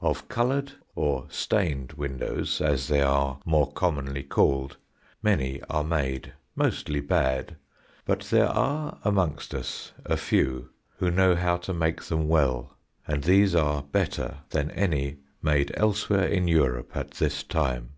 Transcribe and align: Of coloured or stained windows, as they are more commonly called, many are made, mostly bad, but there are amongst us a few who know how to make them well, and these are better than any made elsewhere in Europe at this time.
Of 0.00 0.28
coloured 0.28 0.72
or 0.94 1.26
stained 1.28 1.92
windows, 1.92 2.62
as 2.62 2.88
they 2.88 3.02
are 3.02 3.40
more 3.44 3.70
commonly 3.70 4.22
called, 4.22 4.78
many 5.22 5.60
are 5.68 5.84
made, 5.84 6.32
mostly 6.54 7.00
bad, 7.00 7.56
but 8.06 8.20
there 8.20 8.48
are 8.48 8.96
amongst 9.04 9.52
us 9.54 9.92
a 10.06 10.16
few 10.16 10.70
who 10.96 11.10
know 11.10 11.34
how 11.34 11.58
to 11.58 11.74
make 11.74 12.00
them 12.04 12.26
well, 12.26 12.74
and 13.06 13.24
these 13.24 13.54
are 13.54 13.82
better 13.82 14.38
than 14.48 14.70
any 14.70 15.18
made 15.42 15.70
elsewhere 15.76 16.24
in 16.26 16.48
Europe 16.48 16.96
at 16.96 17.10
this 17.10 17.42
time. 17.42 17.90